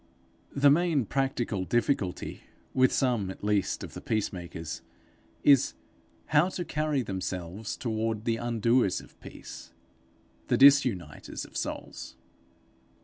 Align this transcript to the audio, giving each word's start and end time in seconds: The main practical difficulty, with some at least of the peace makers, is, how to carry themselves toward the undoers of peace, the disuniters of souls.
The 0.55 0.71
main 0.71 1.05
practical 1.05 1.63
difficulty, 1.63 2.45
with 2.73 2.91
some 2.91 3.29
at 3.29 3.43
least 3.43 3.83
of 3.83 3.93
the 3.93 4.01
peace 4.01 4.33
makers, 4.33 4.81
is, 5.43 5.75
how 6.29 6.49
to 6.49 6.65
carry 6.65 7.03
themselves 7.03 7.77
toward 7.77 8.25
the 8.25 8.37
undoers 8.39 8.99
of 8.99 9.19
peace, 9.19 9.73
the 10.47 10.57
disuniters 10.57 11.45
of 11.45 11.55
souls. 11.55 12.15